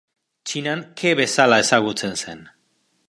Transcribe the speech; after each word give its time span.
Txinan 0.49 0.79
Ke 1.01 1.13
bezala 1.21 1.59
ezagutzen 1.65 2.19
zen. 2.25 2.43